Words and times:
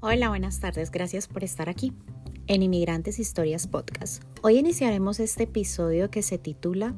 Hola, 0.00 0.28
buenas 0.28 0.60
tardes, 0.60 0.92
gracias 0.92 1.26
por 1.26 1.42
estar 1.42 1.68
aquí 1.68 1.92
en 2.46 2.62
Inmigrantes 2.62 3.18
Historias 3.18 3.66
Podcast. 3.66 4.22
Hoy 4.42 4.56
iniciaremos 4.56 5.18
este 5.18 5.42
episodio 5.42 6.08
que 6.08 6.22
se 6.22 6.38
titula 6.38 6.94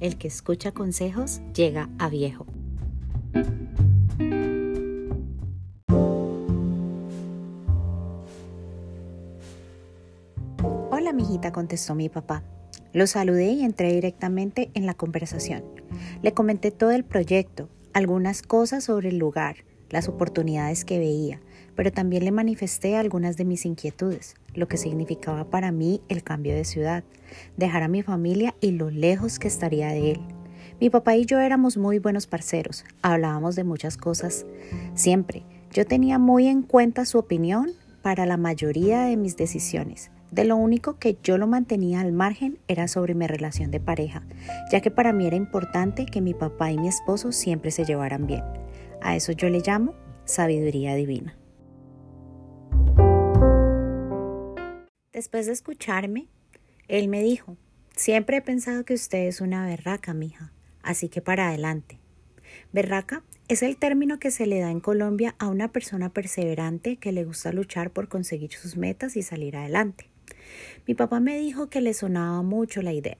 El 0.00 0.18
que 0.18 0.26
escucha 0.26 0.72
consejos 0.72 1.40
llega 1.54 1.88
a 2.00 2.08
viejo. 2.08 2.46
Hola, 10.90 11.12
mijita, 11.12 11.52
contestó 11.52 11.94
mi 11.94 12.08
papá. 12.08 12.42
Lo 12.92 13.06
saludé 13.06 13.52
y 13.52 13.62
entré 13.62 13.92
directamente 13.92 14.72
en 14.74 14.86
la 14.86 14.94
conversación. 14.94 15.62
Le 16.20 16.34
comenté 16.34 16.72
todo 16.72 16.90
el 16.90 17.04
proyecto, 17.04 17.68
algunas 17.92 18.42
cosas 18.42 18.82
sobre 18.82 19.10
el 19.10 19.18
lugar, 19.18 19.58
las 19.88 20.08
oportunidades 20.08 20.84
que 20.84 20.98
veía, 20.98 21.40
pero 21.74 21.92
también 21.92 22.24
le 22.24 22.32
manifesté 22.32 22.96
algunas 22.96 23.36
de 23.36 23.44
mis 23.44 23.64
inquietudes, 23.66 24.34
lo 24.54 24.68
que 24.68 24.76
significaba 24.76 25.44
para 25.44 25.72
mí 25.72 26.00
el 26.08 26.22
cambio 26.22 26.54
de 26.54 26.64
ciudad, 26.64 27.04
dejar 27.56 27.82
a 27.82 27.88
mi 27.88 28.02
familia 28.02 28.54
y 28.60 28.72
lo 28.72 28.90
lejos 28.90 29.38
que 29.38 29.48
estaría 29.48 29.88
de 29.88 30.12
él. 30.12 30.20
Mi 30.80 30.88
papá 30.88 31.16
y 31.16 31.26
yo 31.26 31.38
éramos 31.40 31.76
muy 31.76 31.98
buenos 31.98 32.26
parceros, 32.26 32.84
hablábamos 33.02 33.54
de 33.56 33.64
muchas 33.64 33.96
cosas, 33.96 34.46
siempre. 34.94 35.44
Yo 35.72 35.86
tenía 35.86 36.18
muy 36.18 36.48
en 36.48 36.62
cuenta 36.62 37.04
su 37.04 37.18
opinión 37.18 37.70
para 38.02 38.26
la 38.26 38.36
mayoría 38.36 39.02
de 39.02 39.16
mis 39.16 39.36
decisiones. 39.36 40.10
De 40.30 40.44
lo 40.44 40.56
único 40.56 40.96
que 40.98 41.18
yo 41.22 41.38
lo 41.38 41.46
mantenía 41.46 42.00
al 42.00 42.12
margen 42.12 42.58
era 42.68 42.88
sobre 42.88 43.14
mi 43.14 43.26
relación 43.26 43.70
de 43.70 43.80
pareja, 43.80 44.22
ya 44.70 44.80
que 44.80 44.90
para 44.90 45.12
mí 45.12 45.26
era 45.26 45.36
importante 45.36 46.06
que 46.06 46.20
mi 46.20 46.34
papá 46.34 46.70
y 46.70 46.78
mi 46.78 46.88
esposo 46.88 47.32
siempre 47.32 47.72
se 47.72 47.84
llevaran 47.84 48.26
bien. 48.26 48.44
A 49.02 49.16
eso 49.16 49.32
yo 49.32 49.48
le 49.48 49.60
llamo 49.60 49.94
sabiduría 50.24 50.94
divina. 50.94 51.39
Después 55.20 55.44
de 55.44 55.52
escucharme, 55.52 56.28
él 56.88 57.08
me 57.08 57.22
dijo, 57.22 57.58
siempre 57.94 58.38
he 58.38 58.40
pensado 58.40 58.86
que 58.86 58.94
usted 58.94 59.26
es 59.26 59.42
una 59.42 59.66
berraca, 59.66 60.14
mija, 60.14 60.50
así 60.82 61.10
que 61.10 61.20
para 61.20 61.48
adelante. 61.48 61.98
Berraca 62.72 63.22
es 63.46 63.62
el 63.62 63.76
término 63.76 64.18
que 64.18 64.30
se 64.30 64.46
le 64.46 64.60
da 64.60 64.70
en 64.70 64.80
Colombia 64.80 65.34
a 65.38 65.48
una 65.48 65.68
persona 65.68 66.08
perseverante 66.08 66.96
que 66.96 67.12
le 67.12 67.26
gusta 67.26 67.52
luchar 67.52 67.90
por 67.90 68.08
conseguir 68.08 68.54
sus 68.54 68.78
metas 68.78 69.14
y 69.14 69.20
salir 69.20 69.58
adelante. 69.58 70.08
Mi 70.86 70.94
papá 70.94 71.20
me 71.20 71.36
dijo 71.36 71.68
que 71.68 71.82
le 71.82 71.92
sonaba 71.92 72.40
mucho 72.40 72.80
la 72.80 72.94
idea. 72.94 73.18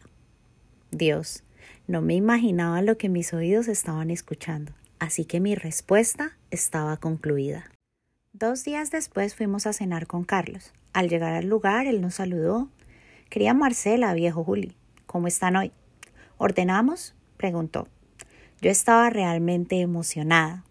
Dios, 0.91 1.45
no 1.87 2.01
me 2.01 2.15
imaginaba 2.15 2.81
lo 2.81 2.97
que 2.97 3.11
mis 3.11 3.35
oídos 3.35 3.69
estaban 3.69 4.11
escuchando 4.11 4.73
así 5.01 5.25
que 5.25 5.41
mi 5.41 5.57
respuesta 5.57 6.37
estaba 6.51 6.99
concluida. 6.99 7.65
Dos 8.41 8.65
días 8.65 8.91
después 8.91 9.35
fuimos 9.35 9.67
a 9.67 9.75
cenar 9.75 10.07
con 10.07 10.25
Carlos. 10.25 10.73
Al 10.95 11.11
llegar 11.11 11.35
al 11.35 11.47
lugar, 11.47 11.87
él 11.87 12.01
nos 12.01 12.15
saludó. 12.15 12.71
Quería 13.29 13.53
Marcela, 13.53 14.15
viejo 14.15 14.45
Juli. 14.45 14.79
¿Cómo 15.05 15.27
están 15.27 15.57
hoy? 15.57 15.73
¿Ordenamos? 16.39 17.15
preguntó. 17.37 17.87
Yo 18.63 18.71
estaba 18.71 19.11
realmente 19.11 19.83
emocionada. 19.83 20.65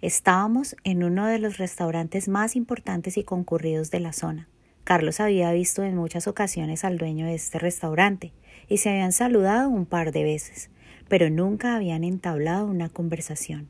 Estábamos 0.00 0.74
en 0.82 1.04
uno 1.04 1.26
de 1.26 1.38
los 1.38 1.58
restaurantes 1.58 2.26
más 2.26 2.56
importantes 2.56 3.16
y 3.16 3.22
concurridos 3.22 3.92
de 3.92 4.00
la 4.00 4.12
zona. 4.12 4.48
Carlos 4.82 5.20
había 5.20 5.52
visto 5.52 5.84
en 5.84 5.94
muchas 5.94 6.26
ocasiones 6.26 6.82
al 6.82 6.98
dueño 6.98 7.26
de 7.26 7.36
este 7.36 7.60
restaurante 7.60 8.32
y 8.68 8.78
se 8.78 8.90
habían 8.90 9.12
saludado 9.12 9.68
un 9.68 9.86
par 9.86 10.10
de 10.10 10.24
veces 10.24 10.70
pero 11.12 11.28
nunca 11.28 11.76
habían 11.76 12.04
entablado 12.04 12.64
una 12.64 12.88
conversación. 12.88 13.68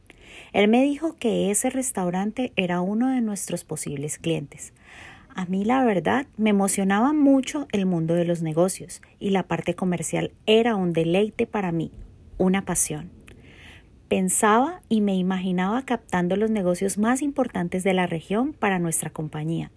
Él 0.52 0.68
me 0.68 0.82
dijo 0.82 1.16
que 1.16 1.50
ese 1.50 1.70
restaurante 1.70 2.52
era 2.56 2.80
uno 2.80 3.08
de 3.08 3.20
nuestros 3.20 3.64
posibles 3.64 4.18
clientes. 4.18 4.72
A 5.34 5.46
mí 5.46 5.64
la 5.64 5.82
verdad 5.84 6.26
me 6.36 6.50
emocionaba 6.50 7.12
mucho 7.12 7.66
el 7.72 7.86
mundo 7.86 8.14
de 8.14 8.26
los 8.26 8.42
negocios 8.42 9.00
y 9.18 9.30
la 9.30 9.44
parte 9.44 9.74
comercial 9.74 10.32
era 10.46 10.76
un 10.76 10.92
deleite 10.92 11.46
para 11.46 11.72
mí, 11.72 11.90
una 12.36 12.64
pasión. 12.64 13.10
Pensaba 14.08 14.82
y 14.90 15.00
me 15.00 15.16
imaginaba 15.16 15.86
captando 15.86 16.36
los 16.36 16.50
negocios 16.50 16.98
más 16.98 17.22
importantes 17.22 17.82
de 17.82 17.94
la 17.94 18.06
región 18.06 18.52
para 18.52 18.78
nuestra 18.78 19.08
compañía. 19.08 19.70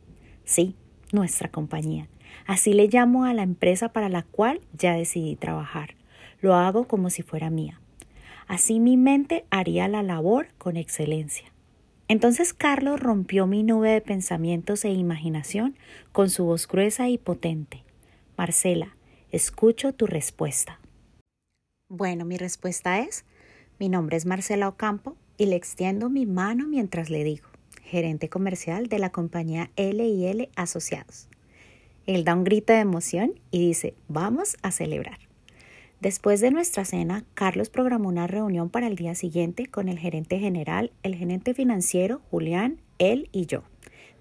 Sí, 0.44 0.76
nuestra 1.14 1.50
compañía. 1.50 2.10
Así 2.46 2.74
le 2.74 2.88
llamo 2.88 3.24
a 3.24 3.34
la 3.34 3.44
empresa 3.44 3.94
para 3.94 4.10
la 4.10 4.24
cual 4.24 4.60
ya 4.78 4.94
decidí 4.94 5.38
trabajar. 5.38 5.96
Lo 6.42 6.54
hago 6.56 6.86
como 6.86 7.10
si 7.10 7.24
fuera 7.24 7.50
mía. 7.50 7.80
Así 8.48 8.80
mi 8.80 8.98
mente 8.98 9.46
haría 9.50 9.88
la 9.88 10.04
labor 10.04 10.48
con 10.58 10.78
excelencia. 10.78 11.52
Entonces 12.08 12.54
Carlos 12.54 13.00
rompió 13.00 13.48
mi 13.48 13.64
nube 13.64 13.90
de 13.90 14.02
pensamientos 14.02 14.86
e 14.86 14.92
imaginación 14.92 15.76
con 16.12 16.30
su 16.30 16.46
voz 16.46 16.68
gruesa 16.68 17.10
y 17.10 17.18
potente. 17.18 17.84
Marcela, 18.38 18.96
escucho 19.32 19.94
tu 19.94 20.06
respuesta. 20.06 20.80
Bueno, 21.90 22.26
mi 22.26 22.38
respuesta 22.38 23.00
es, 23.00 23.26
mi 23.80 23.90
nombre 23.90 24.18
es 24.18 24.26
Marcela 24.26 24.68
Ocampo 24.68 25.16
y 25.38 25.48
le 25.48 25.56
extiendo 25.56 26.10
mi 26.10 26.26
mano 26.26 26.68
mientras 26.68 27.10
le 27.10 27.24
digo, 27.24 27.48
gerente 27.84 28.30
comercial 28.30 28.88
de 28.88 29.00
la 29.00 29.12
compañía 29.12 29.72
L&L 29.76 30.50
Asociados. 30.56 31.28
Él 32.06 32.24
da 32.24 32.36
un 32.36 32.44
grito 32.44 32.72
de 32.72 32.80
emoción 32.80 33.34
y 33.50 33.68
dice, 33.68 33.96
vamos 34.08 34.58
a 34.62 34.72
celebrar. 34.72 35.25
Después 36.06 36.40
de 36.40 36.52
nuestra 36.52 36.86
cena, 36.86 37.26
Carlos 37.34 37.72
programó 37.72 38.10
una 38.10 38.28
reunión 38.28 38.70
para 38.70 38.86
el 38.86 38.96
día 38.96 39.16
siguiente 39.16 39.66
con 39.66 39.90
el 39.90 39.98
gerente 39.98 40.38
general, 40.38 40.92
el 41.02 41.16
gerente 41.16 41.56
financiero, 41.56 42.22
Julián, 42.30 42.80
él 43.00 43.28
y 43.32 43.48
yo. 43.48 43.64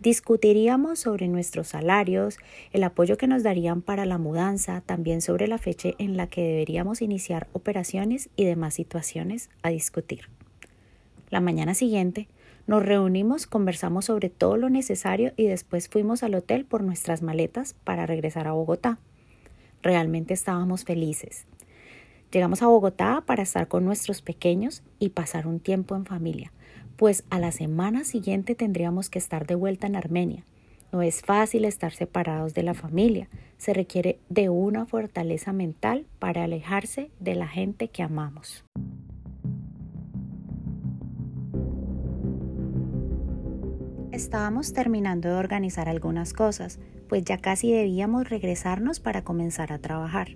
Discutiríamos 0.01 1.01
sobre 1.01 1.29
nuestros 1.29 1.69
salarios, 1.69 2.39
el 2.73 2.85
apoyo 2.85 3.19
que 3.19 3.27
nos 3.27 3.43
darían 3.43 3.83
para 3.83 4.07
la 4.07 4.17
mudanza, 4.17 4.81
también 4.81 5.21
sobre 5.21 5.47
la 5.47 5.59
fecha 5.59 5.91
en 5.99 6.17
la 6.17 6.27
que 6.27 6.41
deberíamos 6.41 7.03
iniciar 7.03 7.49
operaciones 7.53 8.31
y 8.35 8.47
demás 8.47 8.73
situaciones 8.73 9.51
a 9.63 9.69
discutir. 9.69 10.31
La 11.29 11.41
mañana 11.41 11.75
siguiente, 11.75 12.29
nos 12.67 12.83
reunimos, 12.83 13.47
conversamos 13.47 14.07
sobre 14.07 14.31
todo 14.31 14.57
lo 14.57 14.71
necesario 14.71 15.35
y 15.37 15.49
después 15.49 15.91
fuimos 15.91 16.23
al 16.23 16.35
hotel 16.35 16.65
por 16.65 16.83
nuestras 16.83 17.21
maletas 17.21 17.75
para 17.85 18.07
regresar 18.07 18.49
a 18.49 18.53
Bogotá. 18.53 18.99
Realmente 19.83 20.33
estábamos 20.33 20.85
felices. 20.85 21.45
Llegamos 22.35 22.63
a 22.63 22.67
Bogotá 22.67 23.23
para 23.25 23.45
estar 23.45 23.69
con 23.69 23.85
nuestros 23.85 24.21
pequeños 24.21 24.83
y 24.99 25.11
pasar 25.11 25.47
un 25.47 25.61
tiempo 25.61 25.95
en 25.95 26.05
familia, 26.05 26.51
pues 26.97 27.23
a 27.31 27.39
la 27.39 27.53
semana 27.53 28.03
siguiente 28.03 28.57
tendríamos 28.57 29.09
que 29.09 29.21
estar 29.21 29.47
de 29.47 29.55
vuelta 29.55 29.87
en 29.87 29.95
Armenia. 29.95 30.45
No 30.91 31.01
es 31.01 31.23
fácil 31.23 31.65
estar 31.65 31.93
separados 31.93 32.53
de 32.53 32.65
la 32.65 32.75
familia, 32.75 33.29
se 33.57 33.73
requiere 33.73 34.19
de 34.31 34.49
una 34.49 34.85
fortaleza 34.85 35.53
mental 35.53 36.07
para 36.19 36.43
alejarse 36.43 37.13
de 37.21 37.37
la 37.37 37.47
gente 37.47 37.87
que 37.87 38.03
amamos. 38.03 38.65
Estábamos 44.11 44.73
terminando 44.73 45.29
de 45.29 45.37
organizar 45.37 45.89
algunas 45.89 46.33
cosas, 46.33 46.81
pues 47.09 47.25
ya 47.25 47.39
casi 47.39 47.71
debíamos 47.71 48.29
regresarnos 48.29 48.99
para 48.99 49.23
comenzar 49.23 49.73
a 49.73 49.79
trabajar. 49.79 50.31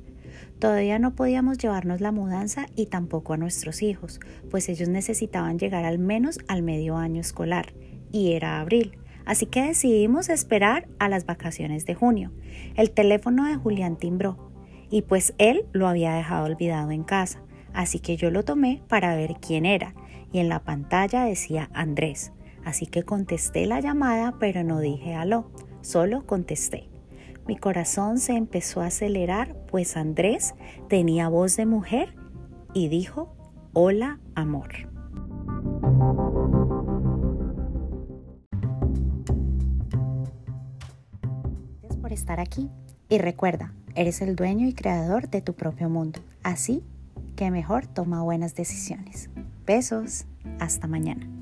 Todavía 0.59 0.99
no 0.99 1.15
podíamos 1.15 1.59
llevarnos 1.59 2.00
la 2.00 2.12
mudanza 2.12 2.66
y 2.75 2.87
tampoco 2.87 3.32
a 3.32 3.37
nuestros 3.37 3.82
hijos, 3.82 4.21
pues 4.50 4.69
ellos 4.69 4.88
necesitaban 4.88 5.59
llegar 5.59 5.84
al 5.84 5.99
menos 5.99 6.41
al 6.49 6.62
medio 6.62 6.97
año 6.97 7.21
escolar, 7.21 7.75
y 8.10 8.32
era 8.32 8.60
abril. 8.60 8.98
Así 9.25 9.47
que 9.47 9.62
decidimos 9.62 10.28
esperar 10.28 10.88
a 10.98 11.09
las 11.09 11.27
vacaciones 11.27 11.84
de 11.87 11.94
junio. 11.94 12.32
El 12.77 12.91
teléfono 12.91 13.47
de 13.47 13.56
Julián 13.56 13.97
timbró, 13.97 14.50
y 14.91 15.03
pues 15.03 15.34
él 15.38 15.66
lo 15.72 15.87
había 15.87 16.15
dejado 16.15 16.47
olvidado 16.47 16.91
en 16.91 17.04
casa, 17.04 17.43
así 17.75 17.98
que 18.00 18.16
yo 18.16 18.31
lo 18.31 18.44
tomé 18.44 18.82
para 18.88 19.15
ver 19.15 19.37
quién 19.41 19.66
era, 19.66 19.94
y 20.32 20.38
en 20.38 20.48
la 20.48 20.65
pantalla 20.65 21.25
decía 21.25 21.71
Andrés. 21.72 22.32
Así 22.65 22.86
que 22.86 23.03
contesté 23.03 23.66
la 23.66 23.80
llamada, 23.80 24.34
pero 24.39 24.65
no 24.65 24.80
dije 24.80 25.15
aló, 25.15 25.51
solo 25.83 26.27
contesté. 26.27 26.89
Mi 27.48 27.56
corazón 27.56 28.18
se 28.18 28.34
empezó 28.34 28.83
a 28.83 28.89
acelerar, 28.89 29.56
pues 29.71 29.97
Andrés 29.97 30.54
tenía 30.91 31.30
voz 31.30 31.56
de 31.56 31.65
mujer 31.65 32.15
y 32.74 32.89
dijo, 32.89 33.34
hola 33.72 34.21
amor. 34.34 34.68
Gracias 41.80 41.97
por 42.03 42.12
estar 42.12 42.39
aquí 42.39 42.68
y 43.09 43.16
recuerda, 43.16 43.72
eres 43.94 44.21
el 44.21 44.36
dueño 44.36 44.68
y 44.68 44.74
creador 44.74 45.30
de 45.30 45.41
tu 45.41 45.54
propio 45.54 45.89
mundo, 45.89 46.21
así 46.42 46.84
que 47.34 47.51
mejor 47.51 47.86
toma 47.86 48.22
buenas 48.22 48.54
decisiones. 48.56 49.30
Besos, 49.65 50.27
hasta 50.59 50.86
mañana. 50.86 51.38